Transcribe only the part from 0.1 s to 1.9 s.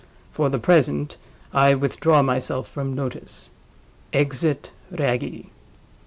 For the present, I